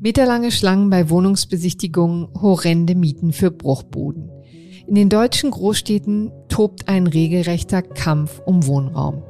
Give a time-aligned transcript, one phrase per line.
[0.00, 4.30] Meterlange Schlangen bei Wohnungsbesichtigungen, horrende Mieten für Bruchbuden.
[4.86, 9.22] In den deutschen Großstädten tobt ein regelrechter Kampf um Wohnraum.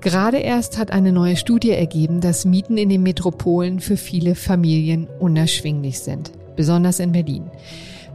[0.00, 5.08] Gerade erst hat eine neue Studie ergeben, dass Mieten in den Metropolen für viele Familien
[5.18, 7.50] unerschwinglich sind, besonders in Berlin.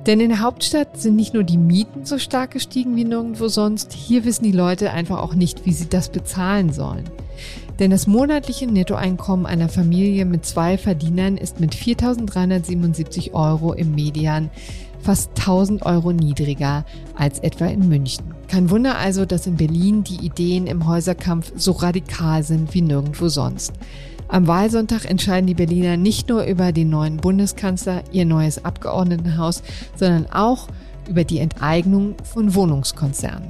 [0.08, 3.92] Denn in der Hauptstadt sind nicht nur die Mieten so stark gestiegen wie nirgendwo sonst,
[3.92, 7.10] hier wissen die Leute einfach auch nicht, wie sie das bezahlen sollen.
[7.78, 14.50] Denn das monatliche Nettoeinkommen einer Familie mit zwei Verdienern ist mit 4.377 Euro im Median
[15.02, 18.34] fast 1000 Euro niedriger als etwa in München.
[18.48, 23.28] Kein Wunder also, dass in Berlin die Ideen im Häuserkampf so radikal sind wie nirgendwo
[23.28, 23.74] sonst.
[24.30, 29.64] Am Wahlsonntag entscheiden die Berliner nicht nur über den neuen Bundeskanzler, ihr neues Abgeordnetenhaus,
[29.96, 30.68] sondern auch
[31.08, 33.48] über die Enteignung von Wohnungskonzernen.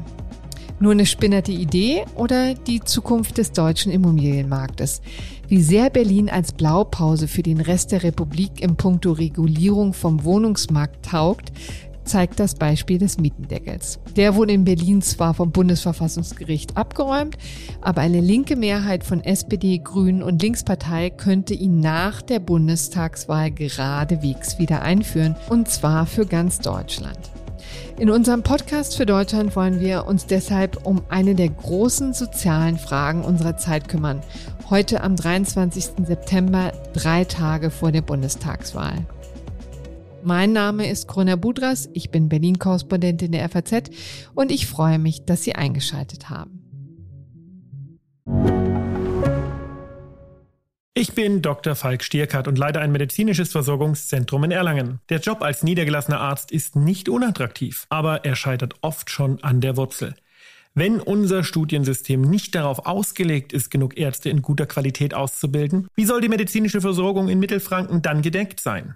[0.79, 5.01] Nur eine spinnerte Idee oder die Zukunft des deutschen Immobilienmarktes?
[5.47, 11.03] Wie sehr Berlin als Blaupause für den Rest der Republik im Punkto Regulierung vom Wohnungsmarkt
[11.03, 11.51] taugt,
[12.07, 13.99] zeigt das Beispiel des Mietendeckels.
[14.15, 17.37] Der wurde in Berlin zwar vom Bundesverfassungsgericht abgeräumt,
[17.81, 24.59] aber eine linke Mehrheit von SPD, Grünen und Linkspartei könnte ihn nach der Bundestagswahl geradewegs
[24.59, 27.19] wieder einführen, und zwar für ganz Deutschland.
[27.97, 33.23] In unserem Podcast für Deutschland wollen wir uns deshalb um eine der großen sozialen Fragen
[33.23, 34.21] unserer Zeit kümmern.
[34.69, 36.05] Heute am 23.
[36.05, 39.05] September, drei Tage vor der Bundestagswahl.
[40.23, 43.89] Mein Name ist Corona Budras, ich bin Berlin-Korrespondentin der FAZ
[44.33, 46.63] und ich freue mich, dass Sie eingeschaltet haben.
[50.93, 51.75] Ich bin Dr.
[51.75, 54.99] Falk Stierkart und leite ein medizinisches Versorgungszentrum in Erlangen.
[55.09, 59.77] Der Job als niedergelassener Arzt ist nicht unattraktiv, aber er scheitert oft schon an der
[59.77, 60.15] Wurzel.
[60.73, 66.21] Wenn unser Studiensystem nicht darauf ausgelegt ist, genug Ärzte in guter Qualität auszubilden, wie soll
[66.21, 68.95] die medizinische Versorgung in Mittelfranken dann gedeckt sein?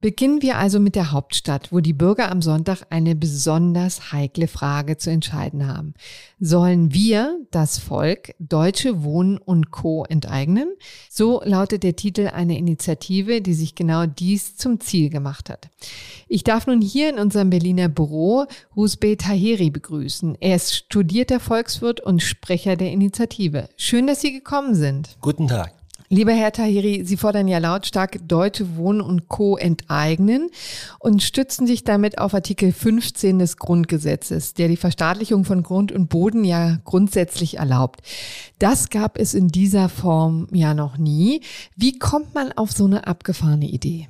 [0.00, 4.96] Beginnen wir also mit der Hauptstadt, wo die Bürger am Sonntag eine besonders heikle Frage
[4.96, 5.94] zu entscheiden haben.
[6.38, 10.04] Sollen wir, das Volk, Deutsche Wohnen und Co.
[10.04, 10.68] enteignen?
[11.10, 15.68] So lautet der Titel einer Initiative, die sich genau dies zum Ziel gemacht hat.
[16.28, 20.36] Ich darf nun hier in unserem Berliner Büro Husbe Tahiri begrüßen.
[20.38, 23.68] Er ist studierter Volkswirt und Sprecher der Initiative.
[23.76, 25.16] Schön, dass Sie gekommen sind.
[25.20, 25.77] Guten Tag.
[26.10, 29.58] Lieber Herr Tahiri, Sie fordern ja lautstark Deutsche Wohnen und Co.
[29.58, 30.48] enteignen
[30.98, 36.08] und stützen sich damit auf Artikel 15 des Grundgesetzes, der die Verstaatlichung von Grund und
[36.08, 38.00] Boden ja grundsätzlich erlaubt.
[38.58, 41.42] Das gab es in dieser Form ja noch nie.
[41.76, 44.08] Wie kommt man auf so eine abgefahrene Idee?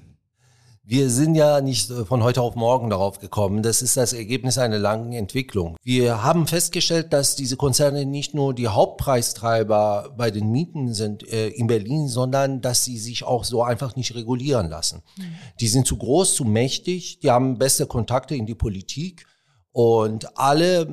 [0.91, 3.63] Wir sind ja nicht äh, von heute auf morgen darauf gekommen.
[3.63, 5.77] Das ist das Ergebnis einer langen Entwicklung.
[5.83, 11.49] Wir haben festgestellt, dass diese Konzerne nicht nur die Hauptpreistreiber bei den Mieten sind äh,
[11.49, 15.03] in Berlin, sondern dass sie sich auch so einfach nicht regulieren lassen.
[15.19, 15.23] Mhm.
[15.61, 19.27] Die sind zu groß, zu mächtig, die haben beste Kontakte in die Politik
[19.73, 20.87] und alle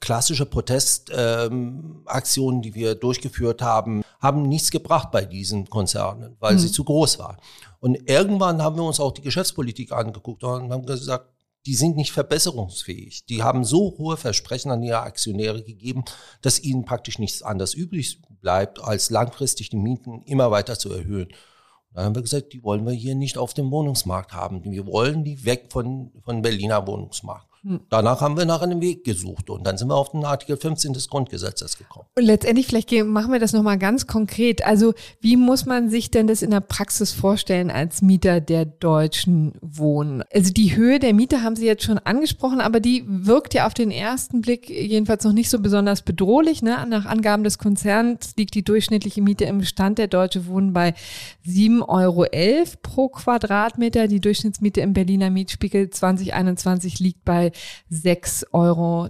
[0.00, 6.58] klassische Protestaktionen, ähm, die wir durchgeführt haben, haben nichts gebracht bei diesen Konzernen, weil mhm.
[6.58, 7.36] sie zu groß waren.
[7.80, 11.30] Und irgendwann haben wir uns auch die Geschäftspolitik angeguckt und haben gesagt,
[11.66, 13.26] die sind nicht verbesserungsfähig.
[13.26, 16.04] Die haben so hohe Versprechen an ihre Aktionäre gegeben,
[16.40, 21.28] dass ihnen praktisch nichts anderes übrig bleibt, als langfristig die Mieten immer weiter zu erhöhen.
[21.92, 24.62] Dann haben wir gesagt, die wollen wir hier nicht auf dem Wohnungsmarkt haben.
[24.64, 27.46] Wir wollen die weg von, von Berliner Wohnungsmarkt.
[27.66, 27.80] Hm.
[27.88, 30.92] Danach haben wir nach einem Weg gesucht und dann sind wir auf den Artikel 15
[30.92, 32.06] des Grundgesetzes gekommen.
[32.16, 34.64] Und letztendlich, vielleicht machen wir das nochmal ganz konkret.
[34.64, 39.54] Also wie muss man sich denn das in der Praxis vorstellen als Mieter der deutschen
[39.60, 40.22] Wohnen?
[40.32, 43.74] Also die Höhe der Miete haben Sie jetzt schon angesprochen, aber die wirkt ja auf
[43.74, 46.62] den ersten Blick jedenfalls noch nicht so besonders bedrohlich.
[46.62, 46.86] Ne?
[46.88, 50.94] Nach Angaben des Konzerns liegt die durchschnittliche Miete im Bestand der Deutsche Wohnen bei
[51.44, 52.26] 7,11 Euro
[52.82, 54.06] pro Quadratmeter.
[54.06, 57.50] Die Durchschnittsmiete im Berliner Mietspiegel 2021 liegt bei
[57.90, 59.08] 6,79 Euro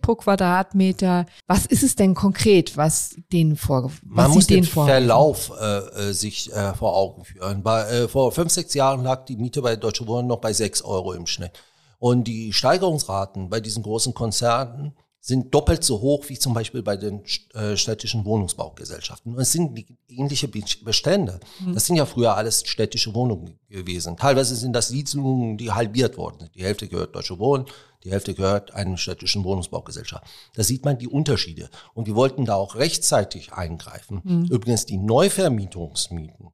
[0.00, 1.26] pro Quadratmeter.
[1.46, 6.52] Was ist es denn konkret, was denen vorgeworfen Man muss den Verlauf äh, äh, sich
[6.52, 7.62] äh, vor Augen führen.
[7.62, 10.82] Bei, äh, vor fünf, sechs Jahren lag die Miete bei Deutsche Wohnen noch bei 6
[10.82, 11.52] Euro im Schnitt.
[11.98, 14.92] Und die Steigerungsraten bei diesen großen Konzernen
[15.24, 17.22] sind doppelt so hoch wie zum Beispiel bei den
[17.54, 19.32] äh, städtischen Wohnungsbaugesellschaften.
[19.32, 19.78] Und es sind
[20.08, 21.38] ähnliche Bestände.
[21.60, 21.74] Mhm.
[21.74, 24.16] Das sind ja früher alles städtische Wohnungen gewesen.
[24.16, 26.50] Teilweise sind das Siedlungen, die halbiert wurden.
[26.56, 27.66] Die Hälfte gehört Deutsche Wohnen,
[28.02, 30.24] Die Hälfte gehört einem städtischen Wohnungsbaugesellschaft.
[30.54, 31.70] Da sieht man die Unterschiede.
[31.94, 34.22] Und wir wollten da auch rechtzeitig eingreifen.
[34.24, 34.44] Mhm.
[34.46, 36.48] Übrigens die Neuvermietungsmieten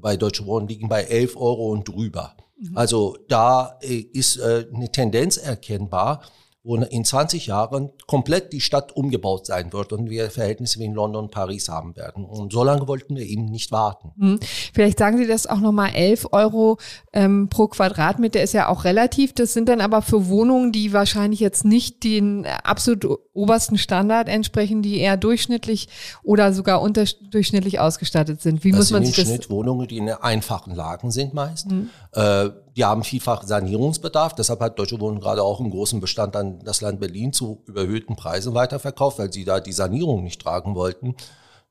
[0.00, 2.34] bei Deutsche Wohnen liegen bei 11 Euro und drüber.
[2.58, 2.74] Mhm.
[2.74, 6.22] Also da äh, ist äh, eine Tendenz erkennbar,
[6.64, 10.94] wo in 20 Jahren komplett die Stadt umgebaut sein wird und wir Verhältnisse wie in
[10.94, 12.24] London und Paris haben werden.
[12.24, 14.12] Und so lange wollten wir eben nicht warten.
[14.18, 14.40] Hm.
[14.72, 16.78] Vielleicht sagen Sie das auch nochmal, 11 Euro
[17.12, 19.34] ähm, pro Quadratmeter ist ja auch relativ.
[19.34, 24.80] Das sind dann aber für Wohnungen, die wahrscheinlich jetzt nicht den absolut obersten Standard entsprechen,
[24.80, 25.88] die eher durchschnittlich
[26.22, 28.64] oder sogar unterdurchschnittlich ausgestattet sind.
[28.64, 29.26] Wie das muss man sich das?
[29.26, 31.70] Schnitt Wohnungen, die in einfachen Lagen sind meist.
[31.70, 31.90] Hm.
[32.14, 34.34] Äh, die haben vielfach Sanierungsbedarf.
[34.34, 38.16] Deshalb hat Deutsche Wohnen gerade auch einen großen Bestand an das Land Berlin zu überhöhten
[38.16, 41.14] Preisen weiterverkauft, weil sie da die Sanierung nicht tragen wollten.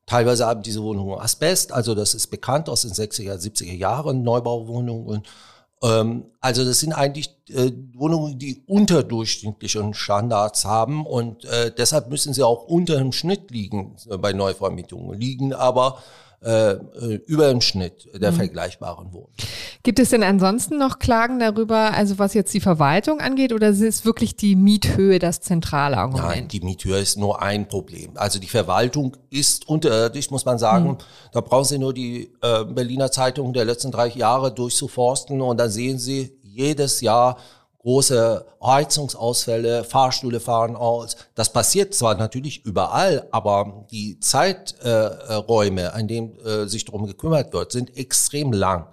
[0.05, 5.23] Teilweise haben diese Wohnungen Asbest, also das ist bekannt aus den 60er, 70er Jahren, Neubauwohnungen.
[5.81, 12.33] Ähm, also das sind eigentlich äh, Wohnungen, die unterdurchschnittlichen Standards haben und äh, deshalb müssen
[12.33, 15.99] sie auch unter dem Schnitt liegen äh, bei Neuvermietungen, liegen aber
[16.43, 18.35] äh, äh, über dem Schnitt der mhm.
[18.35, 19.33] vergleichbaren Wohnungen.
[19.83, 24.05] Gibt es denn ansonsten noch Klagen darüber, also was jetzt die Verwaltung angeht, oder ist
[24.05, 26.27] wirklich die Miethöhe das zentrale Argument?
[26.27, 28.11] Nein, die Miethöhe ist nur ein Problem.
[28.15, 30.89] Also die Verwaltung ist unterirdisch, muss man sagen.
[30.89, 30.97] Mhm.
[31.31, 35.69] Da brauchen Sie nur die äh, Berliner Zeitung der letzten drei Jahre durchzuforsten und dann
[35.69, 37.37] sehen Sie jedes Jahr
[37.83, 41.17] große Heizungsausfälle, Fahrstühle fahren aus.
[41.35, 47.53] Das passiert zwar natürlich überall, aber die Zeiträume, äh, an denen äh, sich darum gekümmert
[47.53, 48.87] wird, sind extrem lang,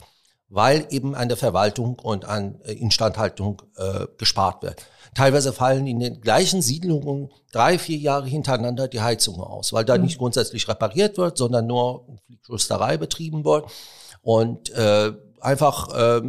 [0.49, 4.85] weil eben an der Verwaltung und an äh, Instandhaltung äh, gespart wird.
[5.15, 9.97] Teilweise fallen in den gleichen Siedlungen drei, vier Jahre hintereinander die Heizungen aus, weil da
[9.97, 10.05] mhm.
[10.05, 13.71] nicht grundsätzlich repariert wird, sondern nur Fliegschüsterei betrieben wird
[14.23, 16.23] und äh, einfach äh,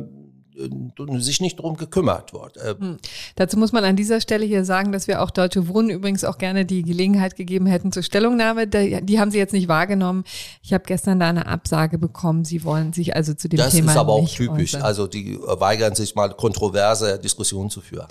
[1.19, 2.57] sich nicht darum gekümmert wird.
[2.57, 2.97] Äh, hm.
[3.35, 6.37] Dazu muss man an dieser Stelle hier sagen, dass wir auch Deutsche Wohnen übrigens auch
[6.37, 8.67] gerne die Gelegenheit gegeben hätten zur Stellungnahme.
[8.67, 10.23] Die haben sie jetzt nicht wahrgenommen.
[10.63, 12.45] Ich habe gestern da eine Absage bekommen.
[12.45, 13.87] Sie wollen sich also zu dem das Thema.
[13.87, 14.75] Das ist aber auch typisch.
[14.75, 14.81] Äußern.
[14.81, 18.07] Also die weigern sich mal kontroverse Diskussionen zu führen.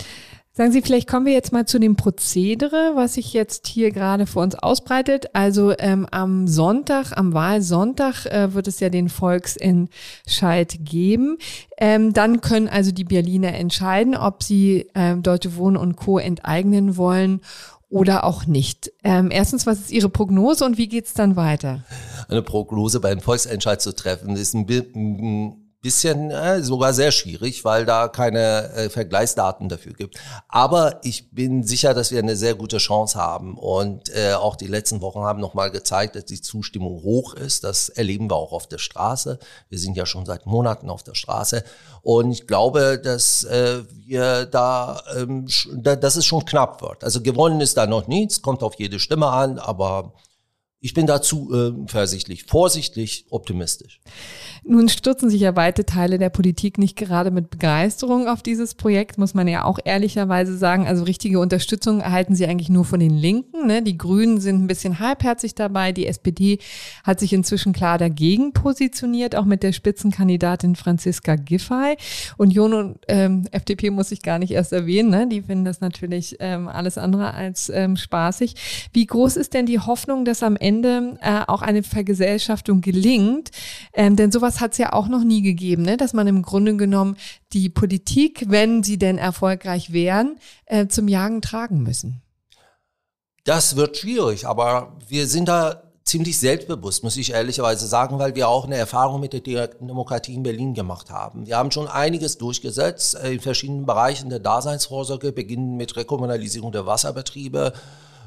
[0.53, 4.27] Sagen Sie, vielleicht kommen wir jetzt mal zu dem Prozedere, was sich jetzt hier gerade
[4.27, 5.27] vor uns ausbreitet.
[5.33, 11.39] Also ähm, am Sonntag, am Wahlsonntag äh, wird es ja den Volksentscheid geben.
[11.79, 16.19] Ähm, dann können also die Berliner entscheiden, ob sie ähm, Deutsche Wohnen und Co.
[16.19, 17.43] enteignen wollen
[17.89, 18.93] oder auch nicht.
[19.05, 21.85] Ähm, erstens, was ist Ihre Prognose und wie geht's dann weiter?
[22.29, 28.09] Eine Prognose beim Volksentscheid zu treffen, ist ein, bisschen äh, sogar sehr schwierig, weil da
[28.09, 30.19] keine äh, Vergleichsdaten dafür gibt.
[30.49, 33.57] Aber ich bin sicher, dass wir eine sehr gute Chance haben.
[33.57, 37.65] Und äh, auch die letzten Wochen haben nochmal gezeigt, dass die Zustimmung hoch ist.
[37.65, 39.39] Das erleben wir auch auf der Straße.
[39.71, 41.65] Wir sind ja schon seit Monaten auf der Straße.
[42.03, 47.05] Und ich glaube, dass äh, wir da, ähm, da, dass es schon knapp wird.
[47.05, 50.13] Also gewonnen ist da noch nichts, kommt auf jede Stimme an, aber
[50.83, 54.01] ich bin dazu äh, versichtlich, vorsichtig, optimistisch.
[54.65, 59.19] Nun stürzen sich ja weite Teile der Politik nicht gerade mit Begeisterung auf dieses Projekt,
[59.19, 60.87] muss man ja auch ehrlicherweise sagen.
[60.87, 63.67] Also richtige Unterstützung erhalten sie eigentlich nur von den Linken.
[63.67, 63.83] Ne?
[63.83, 65.93] Die Grünen sind ein bisschen halbherzig dabei.
[65.93, 66.59] Die SPD
[67.05, 71.97] hat sich inzwischen klar dagegen positioniert, auch mit der Spitzenkandidatin Franziska Giffey.
[72.39, 75.11] Union und ähm, FDP muss ich gar nicht erst erwähnen.
[75.11, 75.29] Ne?
[75.29, 78.55] Die finden das natürlich ähm, alles andere als ähm, spaßig.
[78.95, 83.51] Wie groß ist denn die Hoffnung, dass am Ende äh, auch eine Vergesellschaftung gelingt?
[83.93, 85.97] Ähm, denn sowas hat es ja auch noch nie gegeben, ne?
[85.97, 87.17] dass man im Grunde genommen
[87.53, 92.23] die Politik, wenn sie denn erfolgreich wären, äh, zum Jagen tragen müssen.
[93.45, 98.49] Das wird schwierig, aber wir sind da ziemlich selbstbewusst, muss ich ehrlicherweise sagen, weil wir
[98.49, 101.47] auch eine Erfahrung mit der Demokratie in Berlin gemacht haben.
[101.47, 106.87] Wir haben schon einiges durchgesetzt äh, in verschiedenen Bereichen der Daseinsvorsorge, beginnen mit Rekommunalisierung der
[106.87, 107.73] Wasserbetriebe,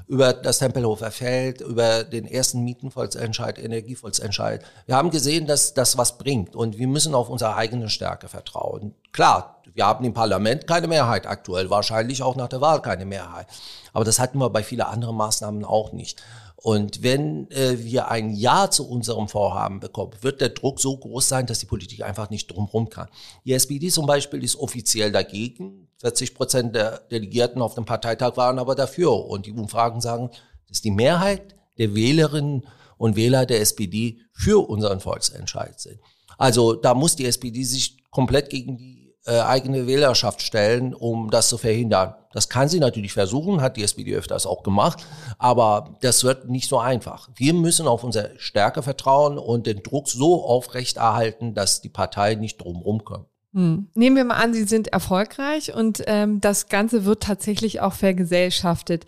[0.08, 4.64] über das Tempelhofer Feld, über den ersten Mietenvolksentscheid, Energievolksentscheid.
[4.86, 8.94] Wir haben gesehen, dass das was bringt und wir müssen auf unsere eigene Stärke vertrauen.
[9.12, 13.48] Klar, wir haben im Parlament keine Mehrheit aktuell, wahrscheinlich auch nach der Wahl keine Mehrheit.
[13.92, 16.22] Aber das hatten wir bei vielen anderen Maßnahmen auch nicht.
[16.64, 21.28] Und wenn äh, wir ein Ja zu unserem Vorhaben bekommen, wird der Druck so groß
[21.28, 23.10] sein, dass die Politik einfach nicht drumherum kann.
[23.44, 25.90] Die SPD zum Beispiel ist offiziell dagegen.
[25.98, 29.26] 40 Prozent der Delegierten auf dem Parteitag waren aber dafür.
[29.26, 30.30] Und die Umfragen sagen,
[30.70, 32.66] dass die Mehrheit der Wählerinnen
[32.98, 36.00] und Wähler der SPD für unseren Volksentscheid sind.
[36.38, 41.50] Also da muss die SPD sich komplett gegen die äh, eigene Wählerschaft stellen, um das
[41.50, 42.16] zu verhindern.
[42.34, 45.06] Das kann sie natürlich versuchen, hat die SPD öfters auch gemacht,
[45.38, 47.30] aber das wird nicht so einfach.
[47.36, 52.62] Wir müssen auf unsere Stärke vertrauen und den Druck so aufrechterhalten, dass die Partei nicht
[52.62, 53.28] drumherum kommt.
[53.54, 53.88] Hm.
[53.94, 59.06] Nehmen wir mal an, Sie sind erfolgreich und ähm, das Ganze wird tatsächlich auch vergesellschaftet.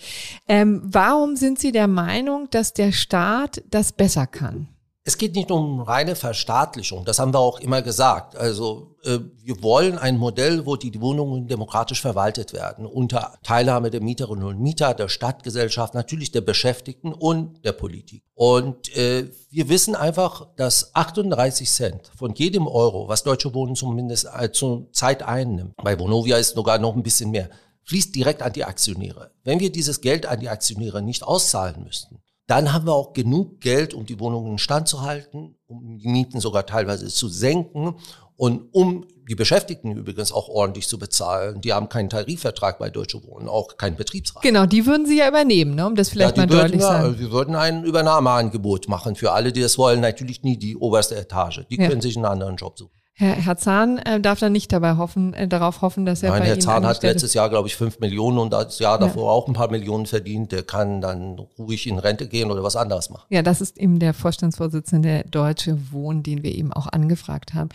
[0.48, 4.70] Ähm, warum sind Sie der Meinung, dass der Staat das besser kann?
[5.08, 8.36] Es geht nicht um reine Verstaatlichung, das haben wir auch immer gesagt.
[8.36, 14.02] Also äh, wir wollen ein Modell, wo die Wohnungen demokratisch verwaltet werden, unter Teilnahme der
[14.02, 18.24] Mieterinnen und Mieter, der Stadtgesellschaft, natürlich der Beschäftigten und der Politik.
[18.34, 24.28] Und äh, wir wissen einfach, dass 38 Cent von jedem Euro, was Deutsche Wohnen zumindest
[24.36, 27.52] äh, zur Zeit einnimmt, bei Vonovia ist sogar noch ein bisschen mehr,
[27.84, 29.30] fließt direkt an die Aktionäre.
[29.44, 33.60] Wenn wir dieses Geld an die Aktionäre nicht auszahlen müssten, dann haben wir auch genug
[33.60, 37.96] Geld, um die Wohnungen in Stand zu halten, um die Mieten sogar teilweise zu senken
[38.38, 41.62] und um die Beschäftigten übrigens auch ordentlich zu bezahlen.
[41.62, 44.44] Die haben keinen Tarifvertrag bei Deutsche Wohnen, auch keinen Betriebsrat.
[44.44, 45.88] Genau, die würden Sie ja übernehmen, ne?
[45.88, 47.18] um das vielleicht ja, mal deutlich zu sagen.
[47.18, 50.02] Wir würden ein Übernahmeangebot machen für alle, die das wollen.
[50.02, 51.62] Natürlich nie die oberste Etage.
[51.70, 51.88] Die ja.
[51.88, 52.92] können sich einen anderen Job suchen.
[53.18, 56.40] Herr, Herr Zahn äh, darf dann nicht dabei hoffen, äh, darauf hoffen, dass er Nein,
[56.40, 59.32] bei Herr Ihnen Zahn hat letztes Jahr, glaube ich, fünf Millionen und das Jahr davor
[59.32, 59.32] ja.
[59.32, 60.52] auch ein paar Millionen verdient.
[60.52, 63.26] Der kann dann ruhig in Rente gehen oder was anderes machen.
[63.30, 67.70] Ja, das ist eben der Vorstandsvorsitzende der Deutsche Wohnen, den wir eben auch angefragt haben.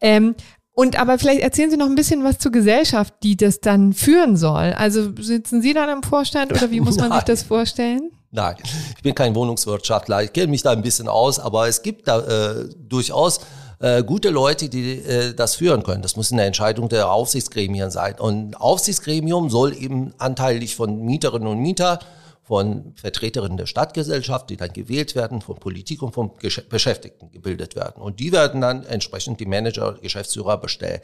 [0.00, 0.34] Ähm,
[0.72, 4.36] und aber vielleicht erzählen Sie noch ein bisschen was zur Gesellschaft, die das dann führen
[4.36, 4.72] soll.
[4.76, 8.10] Also sitzen Sie dann im Vorstand oder wie muss man sich das vorstellen?
[8.32, 8.56] Nein,
[8.96, 10.24] ich bin kein Wohnungswirtschaftler.
[10.24, 13.38] Ich kenne mich da ein bisschen aus, aber es gibt da äh, durchaus
[13.84, 16.00] äh, gute Leute, die äh, das führen können.
[16.00, 18.18] Das muss eine Entscheidung der Aufsichtsgremien sein.
[18.18, 21.98] Und Aufsichtsgremium soll eben anteilig von Mieterinnen und Mietern
[22.42, 27.76] von Vertreterinnen der Stadtgesellschaft, die dann gewählt werden, von Politik und von Gesch Beschäftigten gebildet
[27.76, 28.02] werden.
[28.02, 31.00] Und die werden dann entsprechend die Manager, Geschäftsführer bestellen.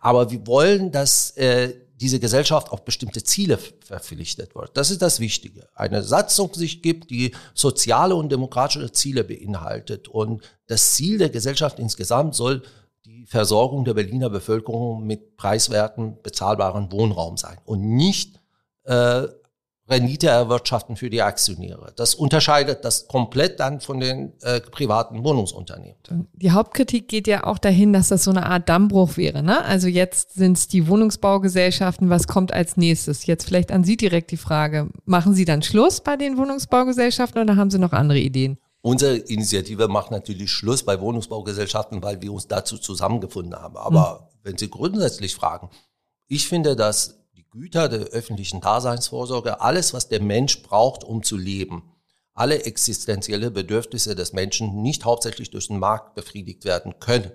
[0.00, 4.76] Aber wir wollen, dass äh, diese Gesellschaft auf bestimmte Ziele verpflichtet wird.
[4.76, 5.68] Das ist das Wichtige.
[5.74, 10.08] Eine Satzung sich gibt, die soziale und demokratische Ziele beinhaltet.
[10.08, 12.62] Und das Ziel der Gesellschaft insgesamt soll
[13.04, 18.40] die Versorgung der Berliner Bevölkerung mit preiswerten, bezahlbaren Wohnraum sein und nicht
[18.84, 19.26] äh,
[19.88, 21.92] Rendite erwirtschaften für die Aktionäre.
[21.96, 25.96] Das unterscheidet das komplett dann von den äh, privaten Wohnungsunternehmen.
[26.34, 29.42] Die Hauptkritik geht ja auch dahin, dass das so eine Art Dammbruch wäre.
[29.42, 29.64] Ne?
[29.64, 32.10] Also jetzt sind es die Wohnungsbaugesellschaften.
[32.10, 33.26] Was kommt als nächstes?
[33.26, 34.88] Jetzt vielleicht an Sie direkt die Frage.
[35.06, 38.58] Machen Sie dann Schluss bei den Wohnungsbaugesellschaften oder haben Sie noch andere Ideen?
[38.80, 43.76] Unsere Initiative macht natürlich Schluss bei Wohnungsbaugesellschaften, weil wir uns dazu zusammengefunden haben.
[43.76, 44.38] Aber hm.
[44.44, 45.70] wenn Sie grundsätzlich fragen,
[46.28, 47.17] ich finde, dass
[47.50, 51.94] Güter der öffentlichen Daseinsvorsorge, alles, was der Mensch braucht, um zu leben,
[52.34, 57.32] alle existenzielle Bedürfnisse des Menschen nicht hauptsächlich durch den Markt befriedigt werden können.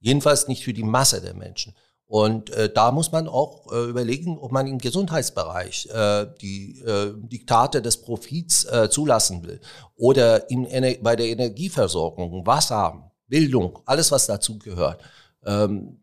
[0.00, 1.74] Jedenfalls nicht für die Masse der Menschen.
[2.06, 7.12] Und äh, da muss man auch äh, überlegen, ob man im Gesundheitsbereich äh, die äh,
[7.14, 9.60] Diktate des Profits äh, zulassen will
[9.94, 10.66] oder in,
[11.02, 15.02] bei der Energieversorgung, Wasser, Bildung, alles was dazu gehört.
[15.44, 16.02] Ähm,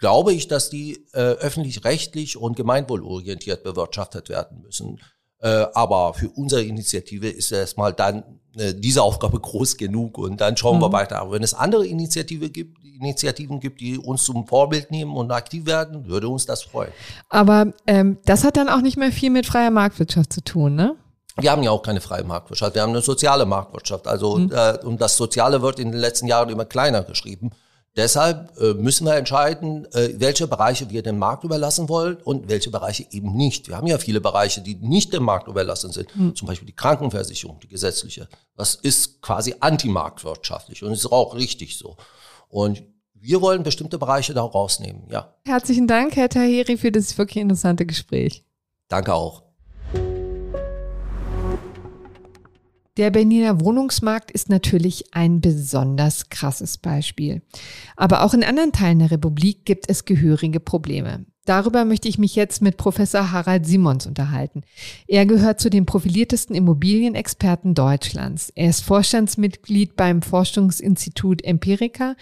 [0.00, 4.98] glaube ich, dass die äh, öffentlich-rechtlich und gemeinwohlorientiert bewirtschaftet werden müssen.
[5.42, 10.56] Äh, aber für unsere Initiative ist erstmal dann äh, diese Aufgabe groß genug und dann
[10.56, 10.82] schauen mhm.
[10.82, 11.20] wir weiter.
[11.20, 15.64] Aber wenn es andere Initiative gibt, Initiativen gibt, die uns zum Vorbild nehmen und aktiv
[15.64, 16.92] werden, würde uns das freuen.
[17.30, 20.96] Aber ähm, das hat dann auch nicht mehr viel mit freier Marktwirtschaft zu tun, ne?
[21.36, 24.06] Wir haben ja auch keine freie Marktwirtschaft, wir haben eine soziale Marktwirtschaft.
[24.06, 24.52] Also mhm.
[24.52, 27.50] äh, und das Soziale wird in den letzten Jahren immer kleiner geschrieben.
[27.96, 32.70] Deshalb äh, müssen wir entscheiden, äh, welche Bereiche wir dem Markt überlassen wollen und welche
[32.70, 33.68] Bereiche eben nicht.
[33.68, 36.14] Wir haben ja viele Bereiche, die nicht dem Markt überlassen sind.
[36.16, 36.36] Mhm.
[36.36, 38.28] Zum Beispiel die Krankenversicherung, die gesetzliche.
[38.56, 41.96] Das ist quasi antimarktwirtschaftlich und ist auch richtig so.
[42.48, 45.34] Und wir wollen bestimmte Bereiche da rausnehmen, ja.
[45.44, 48.44] Herzlichen Dank, Herr Tahiri, für das wirklich interessante Gespräch.
[48.88, 49.49] Danke auch.
[52.96, 57.42] Der Berliner Wohnungsmarkt ist natürlich ein besonders krasses Beispiel.
[57.96, 61.24] Aber auch in anderen Teilen der Republik gibt es gehörige Probleme.
[61.46, 64.62] Darüber möchte ich mich jetzt mit Professor Harald Simons unterhalten.
[65.08, 68.52] Er gehört zu den profiliertesten Immobilienexperten Deutschlands.
[68.54, 72.14] Er ist Vorstandsmitglied beim Forschungsinstitut Empirica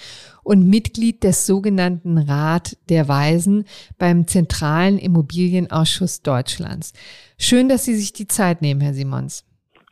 [0.44, 3.64] und Mitglied des sogenannten Rat der Weisen
[3.98, 6.92] beim Zentralen Immobilienausschuss Deutschlands.
[7.38, 9.44] Schön, dass Sie sich die Zeit nehmen, Herr Simons.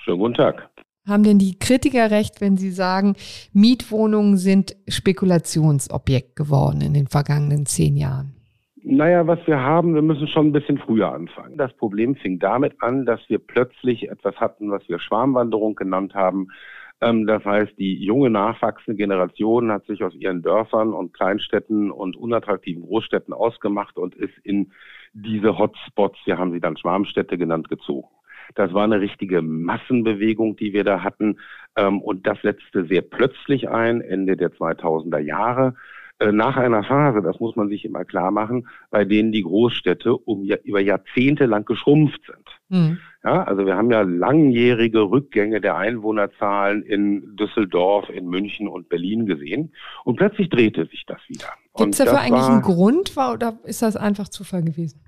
[0.07, 0.71] Schönen guten Tag.
[1.05, 3.17] Haben denn die Kritiker recht, wenn sie sagen,
[3.53, 8.37] Mietwohnungen sind Spekulationsobjekt geworden in den vergangenen zehn Jahren?
[8.85, 11.57] Naja, was wir haben, wir müssen schon ein bisschen früher anfangen.
[11.57, 16.53] Das Problem fing damit an, dass wir plötzlich etwas hatten, was wir Schwarmwanderung genannt haben.
[17.01, 22.17] Ähm, das heißt, die junge nachwachsende Generation hat sich aus ihren Dörfern und Kleinstädten und
[22.17, 24.71] unattraktiven Großstädten ausgemacht und ist in
[25.15, 28.07] diese Hotspots, wir haben sie dann Schwarmstädte genannt, gezogen.
[28.55, 31.38] Das war eine richtige Massenbewegung, die wir da hatten.
[31.76, 35.75] Ähm, und das setzte sehr plötzlich ein, Ende der 2000er Jahre.
[36.19, 40.17] äh, nach einer Phase, das muss man sich immer klar machen, bei denen die Großstädte
[40.17, 42.47] um über Jahrzehnte lang geschrumpft sind.
[42.69, 42.99] Mhm.
[43.23, 49.26] Ja, also wir haben ja langjährige Rückgänge der Einwohnerzahlen in Düsseldorf, in München und Berlin
[49.26, 49.73] gesehen.
[50.05, 51.49] Und plötzlich drehte sich das wieder.
[51.76, 55.00] Gibt es dafür eigentlich einen Grund oder ist das einfach Zufall gewesen?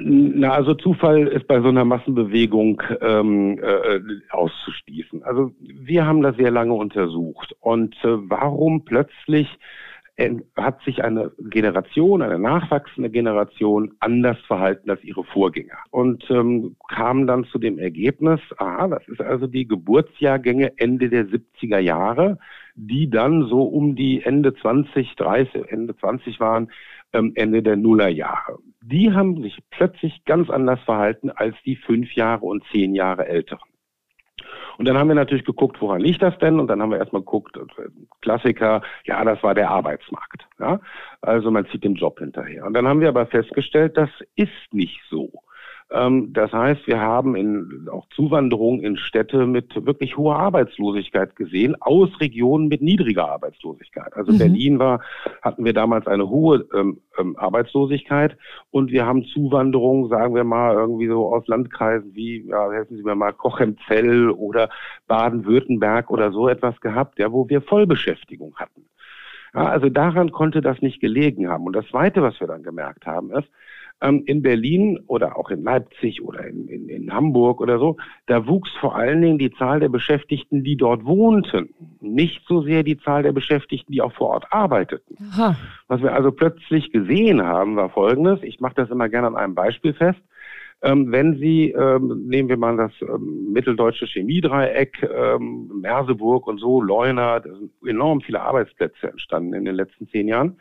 [0.00, 4.00] Na, also Zufall ist bei so einer Massenbewegung ähm, äh,
[4.30, 5.24] auszuschließen.
[5.24, 7.54] Also wir haben das sehr lange untersucht.
[7.60, 9.48] Und äh, warum plötzlich
[10.56, 17.28] hat sich eine Generation, eine nachwachsende Generation anders verhalten als ihre Vorgänger und ähm, kam
[17.28, 22.38] dann zu dem Ergebnis, aha, das ist also die Geburtsjahrgänge Ende der 70er Jahre,
[22.74, 26.72] die dann so um die Ende 20, 30, Ende 20 waren,
[27.12, 28.58] Ende der Nullerjahre.
[28.82, 33.68] Die haben sich plötzlich ganz anders verhalten als die fünf Jahre und zehn Jahre älteren.
[34.78, 36.60] Und dann haben wir natürlich geguckt, woran liegt das denn?
[36.60, 37.58] Und dann haben wir erstmal geguckt,
[38.20, 40.46] Klassiker, ja, das war der Arbeitsmarkt.
[40.60, 40.80] Ja?
[41.20, 42.64] Also man zieht dem Job hinterher.
[42.64, 45.30] Und dann haben wir aber festgestellt, das ist nicht so.
[45.90, 51.76] Ähm, das heißt, wir haben in, auch Zuwanderung in Städte mit wirklich hoher Arbeitslosigkeit gesehen,
[51.80, 54.14] aus Regionen mit niedriger Arbeitslosigkeit.
[54.14, 54.38] Also mhm.
[54.38, 55.00] Berlin war,
[55.40, 58.36] hatten wir damals eine hohe ähm, ähm, Arbeitslosigkeit
[58.70, 63.02] und wir haben Zuwanderung, sagen wir mal, irgendwie so aus Landkreisen wie, ja, helfen Sie
[63.02, 64.68] mir mal, Cochem-Zell oder
[65.06, 68.84] Baden-Württemberg oder so etwas gehabt, ja, wo wir Vollbeschäftigung hatten.
[69.54, 71.64] Ja, also daran konnte das nicht gelegen haben.
[71.64, 73.48] Und das Zweite, was wir dann gemerkt haben, ist,
[74.00, 78.46] ähm, in Berlin oder auch in Leipzig oder in, in, in Hamburg oder so, da
[78.46, 81.74] wuchs vor allen Dingen die Zahl der Beschäftigten, die dort wohnten.
[82.00, 85.16] Nicht so sehr die Zahl der Beschäftigten, die auch vor Ort arbeiteten.
[85.32, 85.56] Aha.
[85.88, 88.40] Was wir also plötzlich gesehen haben, war Folgendes.
[88.42, 90.20] Ich mache das immer gerne an einem Beispiel fest.
[90.80, 96.80] Ähm, wenn Sie, ähm, nehmen wir mal das ähm, mitteldeutsche Chemiedreieck, ähm, Merseburg und so,
[96.80, 100.56] Leuna, da sind enorm viele Arbeitsplätze entstanden in den letzten zehn Jahren.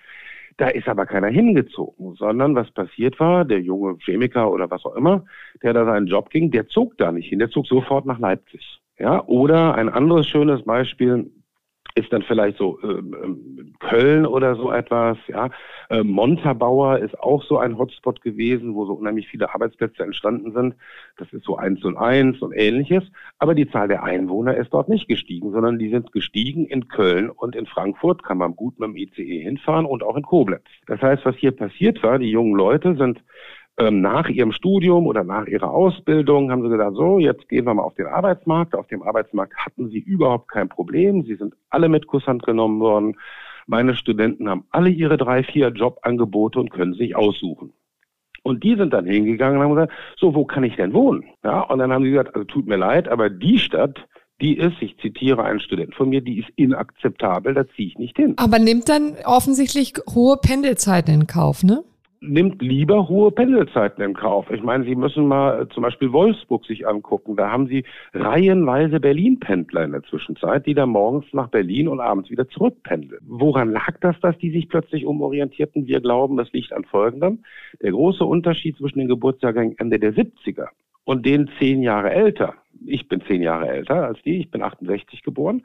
[0.58, 4.96] Da ist aber keiner hingezogen, sondern was passiert war, der junge Chemiker oder was auch
[4.96, 5.24] immer,
[5.62, 8.80] der da seinen Job ging, der zog da nicht hin, der zog sofort nach Leipzig.
[8.98, 11.30] Ja, oder ein anderes schönes Beispiel,
[11.98, 15.18] ist dann vielleicht so ähm, ähm, Köln oder so etwas.
[15.28, 15.50] Ja,
[15.90, 20.76] äh, Montabaur ist auch so ein Hotspot gewesen, wo so unheimlich viele Arbeitsplätze entstanden sind.
[21.18, 23.04] Das ist so eins und eins und ähnliches.
[23.40, 27.30] Aber die Zahl der Einwohner ist dort nicht gestiegen, sondern die sind gestiegen in Köln
[27.30, 30.64] und in Frankfurt kann man gut mit dem ICE hinfahren und auch in Koblenz.
[30.86, 33.22] Das heißt, was hier passiert war, die jungen Leute sind
[33.80, 37.74] ähm, nach ihrem Studium oder nach ihrer Ausbildung haben sie gesagt, so, jetzt gehen wir
[37.74, 38.76] mal auf den Arbeitsmarkt.
[38.76, 41.24] Auf dem Arbeitsmarkt hatten sie überhaupt kein Problem.
[41.24, 43.18] Sie sind alle mit Kusshand genommen worden.
[43.68, 47.74] Meine Studenten haben alle ihre drei, vier Jobangebote und können sich aussuchen.
[48.42, 51.26] Und die sind dann hingegangen und haben gesagt, so, wo kann ich denn wohnen?
[51.44, 54.08] Ja, und dann haben sie gesagt, also tut mir leid, aber die Stadt,
[54.40, 58.16] die ist, ich zitiere einen Studenten von mir, die ist inakzeptabel, da ziehe ich nicht
[58.16, 58.36] hin.
[58.38, 61.84] Aber nimmt dann offensichtlich hohe Pendelzeiten in Kauf, ne?
[62.20, 64.50] Nimmt lieber hohe Pendelzeiten in Kauf.
[64.52, 67.36] Ich meine, Sie müssen mal äh, zum Beispiel Wolfsburg sich angucken.
[67.36, 72.30] Da haben Sie reihenweise Berlin-Pendler in der Zwischenzeit, die dann morgens nach Berlin und abends
[72.30, 73.22] wieder zurückpendeln.
[73.28, 75.88] Woran lag das, dass die sich plötzlich umorientierten?
[75.88, 77.44] Wir glauben, das liegt an Folgendem.
[77.82, 80.68] Der große Unterschied zwischen den Geburtsjahrgängen Ende der 70er
[81.04, 82.56] und den zehn Jahre älter.
[82.86, 84.38] Ich bin zehn Jahre älter als die.
[84.40, 85.64] Ich bin 68 geboren.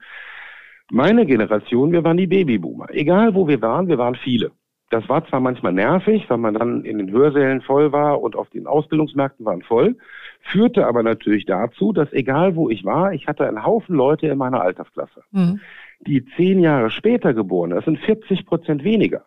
[0.91, 2.89] Meine Generation, wir waren die Babyboomer.
[2.91, 4.53] Egal wo wir waren, wir waren viele.
[4.93, 8.51] Das war zwar manchmal nervig, weil man dann in den Hörsälen voll war und auf
[8.51, 9.97] den Ausbildungsmärkten waren voll,
[10.41, 14.37] führte aber natürlich dazu, dass egal wo ich war, ich hatte einen Haufen Leute in
[14.37, 15.23] meiner Altersklasse.
[15.31, 15.61] Mhm.
[16.01, 19.25] Die zehn Jahre später geboren, das sind 40 Prozent weniger.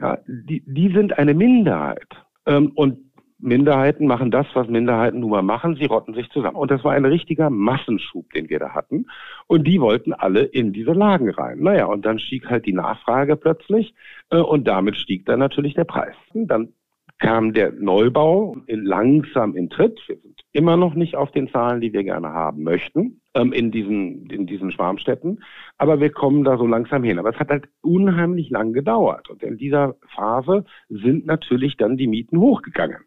[0.00, 2.08] Ja, die, die sind eine Minderheit.
[2.44, 2.98] Ähm, und
[3.44, 5.76] Minderheiten machen das, was Minderheiten nun mal machen.
[5.76, 6.56] Sie rotten sich zusammen.
[6.56, 9.06] Und das war ein richtiger Massenschub, den wir da hatten.
[9.46, 11.58] Und die wollten alle in diese Lagen rein.
[11.60, 13.94] Naja, und dann stieg halt die Nachfrage plötzlich.
[14.30, 16.14] Äh, und damit stieg dann natürlich der Preis.
[16.32, 16.72] Dann
[17.18, 20.00] kam der Neubau langsam in Tritt.
[20.08, 23.70] Wir sind immer noch nicht auf den Zahlen, die wir gerne haben möchten ähm, in
[23.70, 25.42] diesen in diesen Schwarmstädten,
[25.78, 27.18] aber wir kommen da so langsam hin.
[27.18, 32.08] Aber es hat halt unheimlich lang gedauert und in dieser Phase sind natürlich dann die
[32.08, 32.98] Mieten hochgegangen.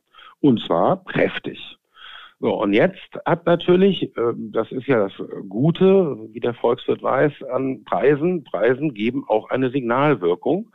[0.41, 1.77] Und zwar kräftig.
[2.39, 5.13] So, und jetzt hat natürlich, äh, das ist ja das
[5.49, 8.43] Gute, wie der Volkswirt weiß, an Preisen.
[8.43, 10.69] Preisen geben auch eine Signalwirkung.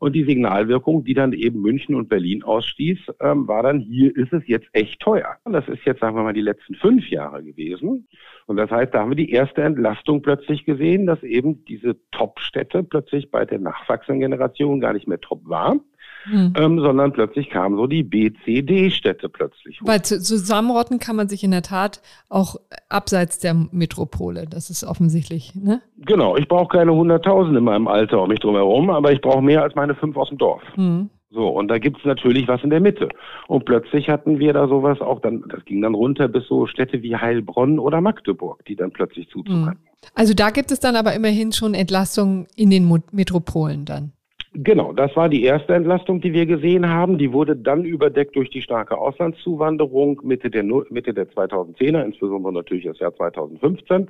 [0.00, 4.32] Und die Signalwirkung, die dann eben München und Berlin ausstieß, ähm, war dann, hier ist
[4.32, 5.36] es jetzt echt teuer.
[5.44, 8.08] Das ist jetzt, sagen wir mal, die letzten fünf Jahre gewesen.
[8.46, 12.82] Und das heißt, da haben wir die erste Entlastung plötzlich gesehen, dass eben diese Top-Städte
[12.82, 15.76] plötzlich bei der nachwachsenden Generation gar nicht mehr top war
[16.24, 16.52] hm.
[16.56, 19.80] ähm, sondern plötzlich kamen so die B, C, D-Städte plötzlich.
[19.80, 19.86] Hoch.
[19.86, 22.56] Weil zusammenrotten kann man sich in der Tat auch
[22.88, 24.46] abseits der Metropole.
[24.48, 25.80] Das ist offensichtlich, ne?
[25.98, 26.36] Genau.
[26.36, 29.74] Ich brauche keine 100.000 in meinem Alter um mich drumherum, aber ich brauche mehr als
[29.74, 30.62] meine fünf aus dem Dorf.
[30.74, 31.10] Hm.
[31.34, 33.08] So, und da gibt's natürlich was in der Mitte.
[33.48, 37.02] Und plötzlich hatten wir da sowas auch dann, das ging dann runter bis so Städte
[37.02, 39.66] wie Heilbronn oder Magdeburg, die dann plötzlich Zuzug mhm.
[39.66, 39.80] hatten.
[40.14, 44.12] Also da gibt es dann aber immerhin schon Entlastungen in den Metropolen dann.
[44.56, 47.18] Genau, das war die erste Entlastung, die wir gesehen haben.
[47.18, 52.84] Die wurde dann überdeckt durch die starke Auslandszuwanderung Mitte der, Mitte der 2010er, insbesondere natürlich
[52.84, 54.08] das Jahr 2015.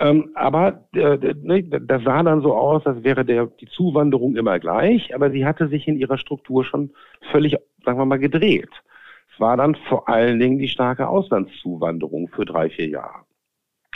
[0.00, 4.58] Ähm, aber äh, ne, das sah dann so aus, als wäre der, die Zuwanderung immer
[4.58, 6.90] gleich, aber sie hatte sich in ihrer Struktur schon
[7.30, 8.70] völlig, sagen wir mal, gedreht.
[9.34, 13.24] Es war dann vor allen Dingen die starke Auslandszuwanderung für drei, vier Jahre.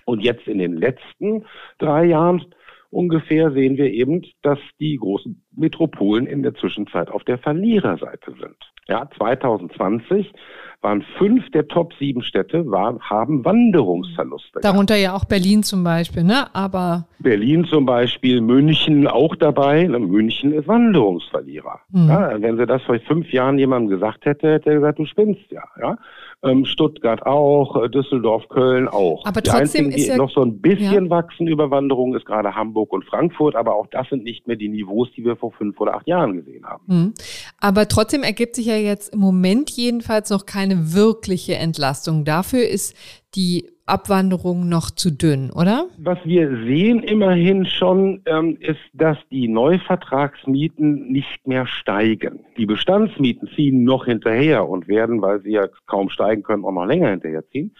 [0.05, 1.47] Und jetzt in den letzten
[1.79, 2.45] drei Jahren
[2.91, 8.57] ungefähr sehen wir eben, dass die großen Metropolen in der Zwischenzeit auf der Verliererseite sind.
[8.89, 10.33] Ja, 2020
[10.81, 14.61] waren fünf der Top sieben Städte waren, haben Wanderungsverluste.
[14.63, 16.47] Darunter ja auch Berlin zum Beispiel, ne?
[16.55, 19.89] Aber Berlin zum Beispiel, München auch dabei.
[19.89, 21.81] München ist Wanderungsverlierer.
[21.91, 22.09] Mhm.
[22.09, 25.51] Ja, wenn sie das vor fünf Jahren jemandem gesagt hätte, hätte er gesagt, du spinnst
[25.51, 25.65] ja.
[25.81, 25.99] ja?
[26.45, 29.25] Ähm, Stuttgart auch, äh, Düsseldorf, Köln auch.
[29.27, 31.11] Aber die trotzdem einzigen, die ja, noch so ein bisschen ja.
[31.11, 34.69] wachsen über Wanderung, ist gerade Hamburg und Frankfurt, aber auch das sind nicht mehr die
[34.69, 36.85] Niveaus, die wir vor fünf oder acht Jahren gesehen haben.
[36.87, 37.15] Mhm.
[37.61, 42.25] Aber trotzdem ergibt sich ja jetzt im Moment jedenfalls noch keine wirkliche Entlastung.
[42.25, 42.95] Dafür ist
[43.35, 45.87] die Abwanderung noch zu dünn, oder?
[45.99, 52.41] Was wir sehen immerhin schon, ähm, ist, dass die Neuvertragsmieten nicht mehr steigen.
[52.57, 56.87] Die Bestandsmieten ziehen noch hinterher und werden, weil sie ja kaum steigen können, auch noch
[56.87, 57.75] länger hinterherziehen.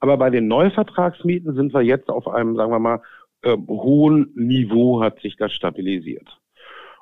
[0.00, 3.02] Aber bei den Neuvertragsmieten sind wir jetzt auf einem, sagen wir mal,
[3.42, 6.40] äh, hohen Niveau hat sich das stabilisiert.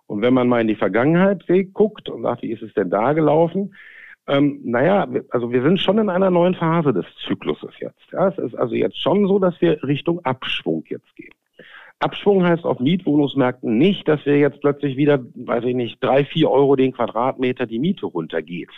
[0.06, 3.12] Und wenn man mal in die Vergangenheit guckt und sagt, wie ist es denn da
[3.12, 3.74] gelaufen,
[4.28, 8.12] ähm, naja, also wir sind schon in einer neuen Phase des Zykluses jetzt.
[8.12, 11.32] Ja, es ist also jetzt schon so, dass wir Richtung Abschwung jetzt gehen.
[11.98, 16.50] Abschwung heißt auf Mietwohnungsmärkten nicht, dass wir jetzt plötzlich wieder, weiß ich nicht, drei, vier
[16.50, 18.70] Euro den Quadratmeter die Miete runtergeht.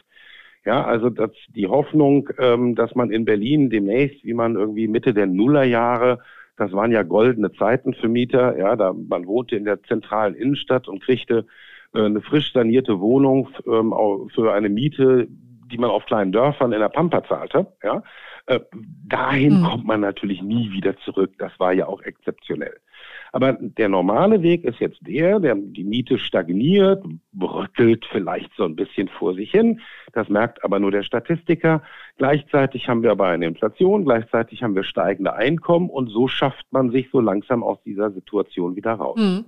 [0.65, 5.13] Ja, also dass die Hoffnung, ähm, dass man in Berlin demnächst, wie man irgendwie Mitte
[5.13, 6.21] der Nullerjahre,
[6.57, 10.87] das waren ja goldene Zeiten für Mieter, ja, da man wohnte in der zentralen Innenstadt
[10.89, 11.47] und kriegte
[11.93, 13.95] eine frisch sanierte Wohnung ähm,
[14.35, 15.27] für eine Miete,
[15.71, 18.03] die man auf kleinen Dörfern in der Pampa zahlte, ja,
[18.47, 18.61] äh,
[19.07, 19.65] dahin mhm.
[19.65, 21.33] kommt man natürlich nie wieder zurück.
[21.39, 22.77] Das war ja auch exzeptionell.
[23.33, 28.75] Aber der normale Weg ist jetzt der, der die Miete stagniert, bröckelt vielleicht so ein
[28.75, 29.81] bisschen vor sich hin.
[30.13, 31.83] Das merkt aber nur der Statistiker.
[32.17, 36.91] Gleichzeitig haben wir aber eine Inflation, gleichzeitig haben wir steigende Einkommen und so schafft man
[36.91, 39.19] sich so langsam aus dieser Situation wieder raus.
[39.19, 39.45] Mhm.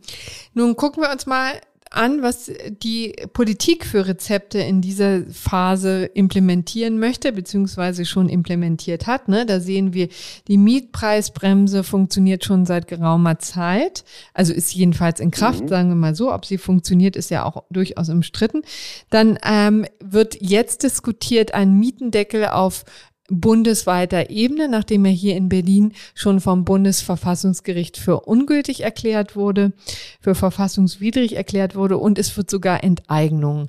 [0.54, 1.52] Nun gucken wir uns mal
[1.94, 2.50] an, was
[2.82, 9.28] die Politik für Rezepte in dieser Phase implementieren möchte, beziehungsweise schon implementiert hat.
[9.28, 9.46] Ne?
[9.46, 10.08] Da sehen wir,
[10.48, 15.68] die Mietpreisbremse funktioniert schon seit geraumer Zeit, also ist jedenfalls in Kraft, mhm.
[15.68, 16.32] sagen wir mal so.
[16.32, 18.62] Ob sie funktioniert, ist ja auch durchaus umstritten.
[19.10, 22.84] Dann ähm, wird jetzt diskutiert ein Mietendeckel auf
[23.28, 29.72] bundesweiter Ebene, nachdem er hier in Berlin schon vom Bundesverfassungsgericht für ungültig erklärt wurde,
[30.20, 33.68] für verfassungswidrig erklärt wurde und es wird sogar Enteignung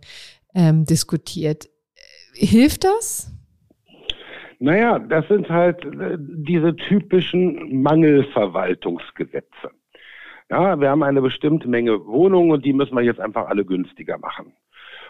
[0.56, 1.70] ähm, diskutiert.
[2.34, 3.32] Hilft das?
[4.60, 9.72] Naja, das sind halt äh, diese typischen Mangelverwaltungsgesetze.
[10.50, 14.18] Ja, wir haben eine bestimmte Menge Wohnungen und die müssen wir jetzt einfach alle günstiger
[14.18, 14.54] machen.